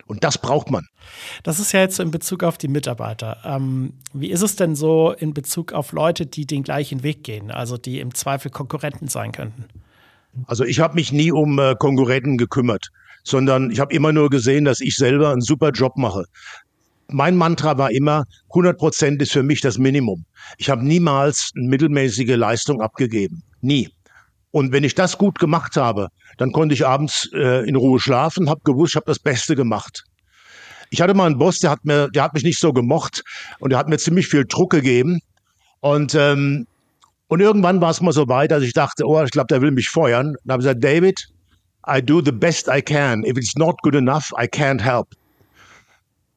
Und 0.06 0.24
das 0.24 0.38
braucht 0.38 0.70
man. 0.70 0.86
Das 1.42 1.60
ist 1.60 1.72
ja 1.72 1.80
jetzt 1.80 1.96
so 1.96 2.02
in 2.02 2.10
Bezug 2.10 2.42
auf 2.42 2.56
die 2.56 2.68
Mitarbeiter. 2.68 3.38
Ähm, 3.44 3.92
wie 4.14 4.30
ist 4.30 4.42
es 4.42 4.56
denn 4.56 4.74
so 4.74 5.12
in 5.12 5.34
Bezug 5.34 5.72
auf 5.72 5.92
Leute, 5.92 6.24
die 6.24 6.46
den 6.46 6.62
gleichen 6.62 7.02
Weg 7.02 7.24
gehen, 7.24 7.50
also 7.50 7.76
die 7.76 8.00
im 8.00 8.14
Zweifel 8.14 8.50
Konkurrenten 8.50 9.08
sein 9.08 9.32
könnten? 9.32 9.66
Also 10.46 10.64
ich 10.64 10.80
habe 10.80 10.94
mich 10.94 11.12
nie 11.12 11.30
um 11.30 11.58
äh, 11.58 11.74
Konkurrenten 11.78 12.38
gekümmert, 12.38 12.88
sondern 13.22 13.70
ich 13.70 13.80
habe 13.80 13.92
immer 13.92 14.12
nur 14.12 14.30
gesehen, 14.30 14.64
dass 14.64 14.80
ich 14.80 14.94
selber 14.94 15.30
einen 15.30 15.42
super 15.42 15.70
Job 15.70 15.96
mache 15.96 16.24
mein 17.10 17.36
Mantra 17.36 17.78
war 17.78 17.90
immer, 17.90 18.24
100 18.50 18.78
Prozent 18.78 19.22
ist 19.22 19.32
für 19.32 19.42
mich 19.42 19.60
das 19.60 19.78
Minimum. 19.78 20.24
Ich 20.58 20.70
habe 20.70 20.84
niemals 20.84 21.50
eine 21.56 21.68
mittelmäßige 21.68 22.36
Leistung 22.36 22.80
abgegeben. 22.80 23.42
Nie. 23.60 23.88
Und 24.50 24.72
wenn 24.72 24.84
ich 24.84 24.94
das 24.94 25.18
gut 25.18 25.38
gemacht 25.38 25.76
habe, 25.76 26.08
dann 26.38 26.52
konnte 26.52 26.74
ich 26.74 26.86
abends 26.86 27.28
äh, 27.34 27.68
in 27.68 27.76
Ruhe 27.76 28.00
schlafen, 28.00 28.48
habe 28.48 28.60
gewusst, 28.64 28.92
ich 28.92 28.96
habe 28.96 29.06
das 29.06 29.18
Beste 29.18 29.56
gemacht. 29.56 30.04
Ich 30.90 31.00
hatte 31.00 31.14
mal 31.14 31.26
einen 31.26 31.38
Boss, 31.38 31.60
der 31.60 31.70
hat 31.70 31.84
mir, 31.84 32.08
der 32.08 32.22
hat 32.22 32.34
mich 32.34 32.44
nicht 32.44 32.58
so 32.58 32.72
gemocht 32.72 33.22
und 33.58 33.70
der 33.70 33.78
hat 33.78 33.88
mir 33.88 33.98
ziemlich 33.98 34.26
viel 34.26 34.44
Druck 34.46 34.70
gegeben. 34.70 35.20
Und 35.80 36.14
ähm, 36.14 36.66
und 37.28 37.40
irgendwann 37.40 37.82
war 37.82 37.90
es 37.90 38.00
mal 38.00 38.12
so 38.12 38.26
weit, 38.28 38.50
dass 38.50 38.62
ich 38.62 38.72
dachte, 38.72 39.04
oh, 39.06 39.22
ich 39.22 39.30
glaube, 39.30 39.48
der 39.48 39.60
will 39.60 39.70
mich 39.70 39.90
feuern. 39.90 40.34
Und 40.42 40.50
habe 40.50 40.62
gesagt, 40.62 40.82
David, 40.82 41.28
I 41.86 42.00
do 42.02 42.22
the 42.24 42.32
best 42.32 42.68
I 42.68 42.80
can. 42.80 43.22
If 43.24 43.36
it's 43.36 43.54
not 43.54 43.76
good 43.82 43.94
enough, 43.94 44.32
I 44.32 44.46
can't 44.46 44.80
help. 44.80 45.08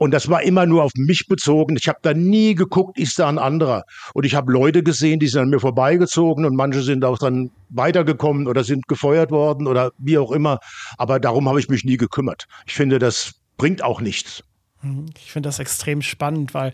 Und 0.01 0.15
das 0.15 0.29
war 0.29 0.41
immer 0.41 0.65
nur 0.65 0.84
auf 0.84 0.93
mich 0.96 1.27
bezogen. 1.27 1.75
Ich 1.75 1.88
habe 1.88 2.00
da 2.01 2.15
nie 2.15 2.55
geguckt, 2.55 2.98
ist 2.98 3.20
da 3.20 3.29
ein 3.29 3.38
anderer. 3.38 3.84
Und 4.15 4.25
ich 4.25 4.34
habe 4.34 4.51
Leute 4.51 4.81
gesehen, 4.81 5.20
die 5.20 5.27
sind 5.27 5.41
an 5.41 5.50
mir 5.50 5.60
vorbeigezogen 5.60 6.43
und 6.43 6.55
manche 6.55 6.81
sind 6.81 7.05
auch 7.05 7.20
dann 7.20 7.51
weitergekommen 7.70 8.48
oder 8.48 8.63
sind 8.63 8.88
gefeuert 8.88 9.29
worden 9.29 9.67
oder 9.67 9.91
wie 10.00 10.17
auch 10.17 10.31
immer. 10.31 10.58
Aber 10.98 11.20
darum 11.20 11.48
habe 11.48 11.60
ich 11.60 11.70
mich 11.70 11.84
nie 11.84 11.98
gekümmert. 11.98 12.48
Ich 12.65 12.74
finde, 12.74 12.98
das 12.98 13.36
bringt 13.58 13.84
auch 13.84 14.01
nichts. 14.01 14.43
Mhm. 14.81 15.05
Ich 15.20 15.31
finde 15.31 15.50
das 15.50 15.60
extrem 15.60 16.01
spannend, 16.01 16.55
weil 16.55 16.74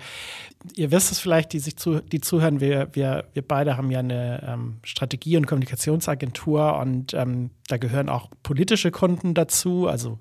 ihr 0.75 0.91
wisst 0.91 1.11
es 1.11 1.19
vielleicht, 1.19 1.51
die 1.51 1.59
sich 1.59 1.75
zu, 1.75 1.99
die 1.99 2.21
zuhören, 2.21 2.61
wir, 2.61 2.87
wir, 2.93 3.25
wir 3.33 3.45
beide 3.45 3.75
haben 3.75 3.91
ja 3.91 3.99
eine 3.99 4.41
ähm, 4.47 4.77
Strategie- 4.83 5.35
und 5.35 5.47
Kommunikationsagentur 5.47 6.79
und 6.79 7.13
ähm, 7.13 7.49
da 7.67 7.75
gehören 7.75 8.07
auch 8.07 8.29
politische 8.41 8.89
Kunden 8.89 9.33
dazu, 9.33 9.85
also 9.89 10.17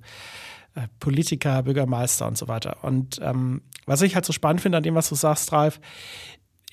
Politiker, 1.01 1.63
Bürgermeister 1.63 2.27
und 2.27 2.37
so 2.37 2.49
weiter. 2.49 2.79
Und 2.83 3.21
ähm, 3.23 3.63
was 3.87 4.03
ich 4.03 4.15
halt 4.15 4.25
so 4.25 4.33
spannend 4.33 4.61
finde 4.61 4.79
an 4.79 4.85
dem, 4.85 4.95
was 4.95 5.09
du 5.09 5.15
sagst, 5.15 5.53
Ralf, 5.53 5.81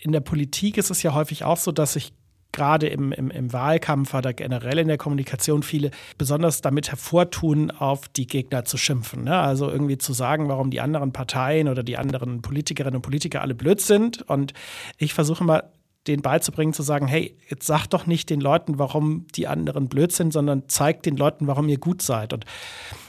in 0.02 0.12
der 0.12 0.20
Politik 0.20 0.78
ist 0.78 0.90
es 0.90 1.04
ja 1.04 1.14
häufig 1.14 1.44
auch 1.44 1.58
so, 1.58 1.72
dass 1.72 1.94
sich 1.94 2.14
gerade 2.54 2.88
im, 2.88 3.12
im, 3.12 3.32
im, 3.32 3.52
Wahlkampf 3.52 4.14
oder 4.14 4.32
generell 4.34 4.78
in 4.78 4.88
der 4.88 4.98
Kommunikation 4.98 5.64
viele 5.64 5.92
besonders 6.18 6.62
damit 6.62 6.90
hervortun, 6.90 7.72
auf 7.72 8.08
die 8.08 8.28
Gegner 8.28 8.64
zu 8.64 8.78
schimpfen. 8.78 9.24
Ne? 9.24 9.36
Also 9.36 9.70
irgendwie 9.70 9.98
zu 9.98 10.14
sagen, 10.14 10.48
warum 10.50 10.70
die 10.70 10.80
anderen 10.80 11.12
Parteien 11.12 11.68
oder 11.68 11.84
die 11.84 11.98
anderen 11.98 12.42
Politikerinnen 12.42 12.98
und 12.98 13.02
Politiker 13.02 13.42
alle 13.42 13.56
blöd 13.56 13.82
sind. 13.82 14.22
Und 14.22 14.54
ich 14.98 15.14
versuche 15.14 15.44
mal 15.44 15.72
denen 16.08 16.22
beizubringen, 16.22 16.74
zu 16.74 16.84
sagen, 16.84 17.08
hey, 17.08 17.38
jetzt 17.50 17.66
sag 17.66 17.88
doch 17.88 18.06
nicht 18.06 18.30
den 18.30 18.42
Leuten, 18.42 18.78
warum 18.78 19.26
die 19.36 19.48
anderen 19.48 19.88
blöd 19.88 20.12
sind, 20.12 20.32
sondern 20.32 20.68
zeigt 20.68 21.06
den 21.06 21.18
Leuten, 21.18 21.48
warum 21.48 21.68
ihr 21.70 21.80
gut 21.80 22.02
seid. 22.02 22.34
Und 22.34 22.46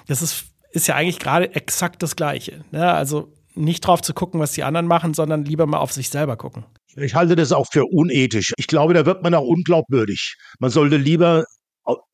das 0.07 0.23
ist 0.23 0.47
ist 0.75 0.89
ja 0.89 0.97
eigentlich 0.97 1.21
gerade 1.21 1.55
exakt 1.55 2.03
das 2.03 2.17
Gleiche. 2.17 2.65
Ne? 2.73 2.93
Also 2.93 3.33
nicht 3.55 3.87
drauf 3.87 4.03
zu 4.03 4.13
gucken, 4.13 4.41
was 4.41 4.53
die 4.53 4.65
anderen 4.65 4.89
machen, 4.89 5.15
sondern 5.15 5.45
lieber 5.45 5.67
mal 5.67 5.79
auf 5.79 5.93
sich 5.93 6.11
selber 6.11 6.37
gucken. 6.37 6.65
Ich 6.97 7.15
halte 7.15 7.37
das 7.37 7.53
auch 7.53 7.67
für 7.71 7.85
unethisch. 7.85 8.53
Ich 8.57 8.67
glaube, 8.67 8.93
da 8.95 9.07
wird 9.07 9.23
man 9.23 9.35
auch 9.35 9.47
unglaubwürdig. 9.47 10.35
Man 10.59 10.71
sollte 10.71 10.97
lieber 10.97 11.45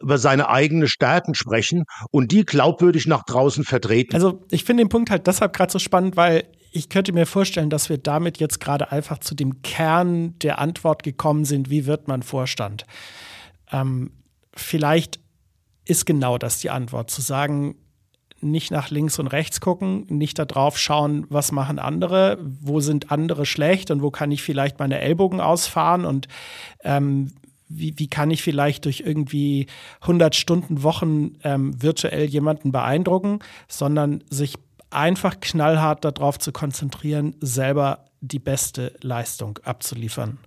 über 0.01 0.19
seine 0.19 0.49
eigenen 0.49 0.89
Stärken 0.89 1.35
sprechen 1.35 1.85
und 2.11 2.33
die 2.33 2.45
glaubwürdig 2.45 3.07
nach 3.07 3.23
draußen 3.25 3.65
vertreten. 3.65 4.15
Also 4.15 4.45
ich 4.51 4.65
finde 4.65 4.83
den 4.83 4.89
Punkt 4.89 5.11
halt 5.11 5.27
deshalb 5.27 5.53
gerade 5.53 5.73
so 5.73 5.79
spannend, 5.79 6.17
weil 6.17 6.45
ich 6.73 6.89
könnte 6.89 7.13
mir 7.13 7.25
vorstellen, 7.25 7.71
dass 7.71 7.89
wir 7.89 7.99
damit 7.99 8.39
jetzt 8.39 8.61
gerade 8.61 8.91
einfach 8.93 9.19
zu 9.19 9.35
dem 9.35 9.63
Kern 9.63 10.39
der 10.41 10.59
Antwort 10.59 11.03
gekommen 11.03 11.45
sind, 11.45 11.71
wie 11.71 11.87
wird 11.87 12.09
man 12.09 12.23
Vorstand? 12.23 12.85
Ähm, 13.71 14.11
vielleicht 14.55 15.21
ist 15.85 16.05
genau 16.05 16.37
das 16.37 16.59
die 16.59 16.71
Antwort, 16.71 17.11
zu 17.11 17.21
sagen, 17.21 17.77
nicht 18.41 18.71
nach 18.71 18.91
links 18.91 19.19
und 19.19 19.27
rechts 19.27 19.61
gucken, 19.61 20.07
nicht 20.09 20.39
darauf 20.39 20.79
schauen, 20.79 21.27
was 21.29 21.53
machen 21.53 21.79
andere, 21.79 22.39
wo 22.41 22.81
sind 22.81 23.11
andere 23.11 23.47
schlecht 23.47 23.91
und 23.91 24.03
wo 24.03 24.11
kann 24.11 24.33
ich 24.33 24.43
vielleicht 24.43 24.79
meine 24.79 25.01
Ellbogen 25.01 25.41
ausfahren 25.41 26.05
und 26.05 26.29
ähm, 26.83 27.33
wie, 27.69 27.95
wie 27.99 28.09
kann 28.09 28.31
ich 28.31 28.43
vielleicht 28.43 28.85
durch 28.85 29.01
irgendwie 29.01 29.67
100 30.01 30.35
Stunden 30.35 30.83
Wochen 30.83 31.37
ähm, 31.45 31.81
virtuell 31.81 32.25
jemanden 32.25 32.73
beeindrucken, 32.73 33.39
sondern 33.69 34.25
sich 34.29 34.55
einfach 34.91 35.39
knallhart 35.41 36.05
darauf 36.05 36.39
zu 36.39 36.53
konzentrieren, 36.53 37.37
selber 37.41 38.07
die 38.21 38.41
beste 38.41 38.95
Leistung 39.01 39.59
abzuliefern. 39.63 40.39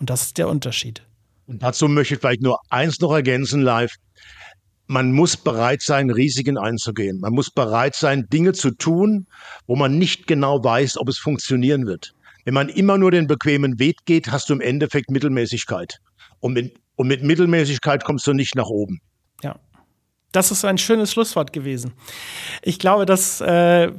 Und 0.00 0.10
das 0.10 0.22
ist 0.22 0.38
der 0.38 0.48
Unterschied. 0.48 1.02
Und 1.46 1.62
dazu 1.62 1.88
möchte 1.88 2.14
ich 2.14 2.20
vielleicht 2.20 2.42
nur 2.42 2.58
eins 2.70 3.00
noch 3.00 3.12
ergänzen, 3.12 3.62
live 3.62 3.94
man 4.92 5.12
muss 5.12 5.36
bereit 5.36 5.82
sein, 5.82 6.10
Risiken 6.10 6.58
einzugehen. 6.58 7.18
Man 7.20 7.32
muss 7.32 7.50
bereit 7.50 7.94
sein, 7.94 8.28
Dinge 8.32 8.52
zu 8.52 8.70
tun, 8.70 9.26
wo 9.66 9.74
man 9.74 9.98
nicht 9.98 10.26
genau 10.26 10.62
weiß, 10.62 10.98
ob 10.98 11.08
es 11.08 11.18
funktionieren 11.18 11.86
wird. 11.86 12.14
Wenn 12.44 12.54
man 12.54 12.68
immer 12.68 12.98
nur 12.98 13.10
den 13.10 13.26
bequemen 13.26 13.78
Weg 13.78 14.04
geht, 14.04 14.30
hast 14.30 14.50
du 14.50 14.54
im 14.54 14.60
Endeffekt 14.60 15.10
Mittelmäßigkeit. 15.10 15.98
Und 16.40 16.52
mit, 16.52 16.74
und 16.96 17.08
mit 17.08 17.22
Mittelmäßigkeit 17.22 18.04
kommst 18.04 18.26
du 18.26 18.32
nicht 18.32 18.54
nach 18.54 18.66
oben. 18.66 19.00
Ja. 19.42 19.58
Das 20.32 20.50
ist 20.50 20.64
ein 20.64 20.78
schönes 20.78 21.12
Schlusswort 21.12 21.52
gewesen. 21.52 21.92
Ich 22.62 22.78
glaube, 22.78 23.06
das 23.06 23.40
äh, 23.40 23.92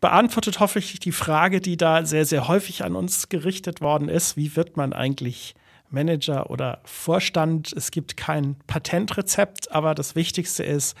beantwortet 0.00 0.60
hoffentlich 0.60 1.00
die 1.00 1.12
Frage, 1.12 1.60
die 1.60 1.76
da 1.76 2.04
sehr, 2.04 2.24
sehr 2.24 2.48
häufig 2.48 2.84
an 2.84 2.96
uns 2.96 3.28
gerichtet 3.28 3.80
worden 3.80 4.08
ist. 4.08 4.36
Wie 4.36 4.56
wird 4.56 4.76
man 4.76 4.92
eigentlich 4.92 5.54
Manager 5.90 6.50
oder 6.50 6.80
Vorstand? 6.84 7.72
Es 7.72 7.90
gibt 7.90 8.16
kein 8.16 8.56
Patentrezept, 8.66 9.72
aber 9.72 9.94
das 9.94 10.14
Wichtigste 10.14 10.62
ist, 10.62 10.96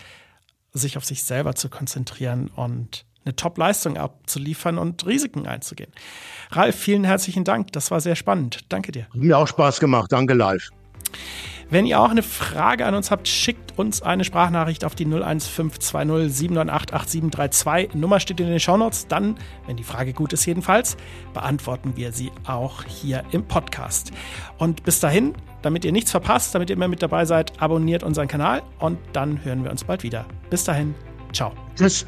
sich 0.72 0.96
auf 0.96 1.04
sich 1.04 1.22
selber 1.22 1.54
zu 1.54 1.68
konzentrieren 1.68 2.48
und 2.48 3.04
eine 3.24 3.36
Top-Leistung 3.36 3.96
abzuliefern 3.96 4.78
und 4.78 5.04
Risiken 5.06 5.46
einzugehen. 5.46 5.92
Ralf, 6.50 6.76
vielen 6.76 7.04
herzlichen 7.04 7.44
Dank. 7.44 7.72
Das 7.72 7.90
war 7.90 8.00
sehr 8.00 8.16
spannend. 8.16 8.60
Danke 8.68 8.92
dir. 8.92 9.06
Mir 9.12 9.38
auch 9.38 9.48
Spaß 9.48 9.80
gemacht. 9.80 10.10
Danke 10.10 10.34
live. 10.34 10.70
Wenn 11.70 11.84
ihr 11.84 12.00
auch 12.00 12.10
eine 12.10 12.22
Frage 12.22 12.86
an 12.86 12.94
uns 12.94 13.10
habt, 13.10 13.28
schickt 13.28 13.78
uns 13.78 14.00
eine 14.00 14.24
Sprachnachricht 14.24 14.84
auf 14.84 14.94
die 14.94 15.04
01520 15.04 16.32
798 16.34 16.94
8732. 16.94 17.94
Nummer 17.94 18.20
steht 18.20 18.40
in 18.40 18.48
den 18.48 18.58
Shownotes. 18.58 19.06
Dann, 19.06 19.36
wenn 19.66 19.76
die 19.76 19.84
Frage 19.84 20.14
gut 20.14 20.32
ist 20.32 20.46
jedenfalls, 20.46 20.96
beantworten 21.34 21.92
wir 21.96 22.12
sie 22.12 22.32
auch 22.46 22.84
hier 22.84 23.22
im 23.32 23.44
Podcast. 23.44 24.12
Und 24.56 24.82
bis 24.84 25.00
dahin, 25.00 25.34
damit 25.60 25.84
ihr 25.84 25.92
nichts 25.92 26.10
verpasst, 26.10 26.54
damit 26.54 26.70
ihr 26.70 26.76
immer 26.76 26.88
mit 26.88 27.02
dabei 27.02 27.26
seid, 27.26 27.60
abonniert 27.60 28.02
unseren 28.02 28.28
Kanal 28.28 28.62
und 28.78 28.98
dann 29.12 29.44
hören 29.44 29.62
wir 29.62 29.70
uns 29.70 29.84
bald 29.84 30.02
wieder. 30.02 30.24
Bis 30.48 30.64
dahin, 30.64 30.94
ciao. 31.32 31.52
Tschüss. 31.76 32.06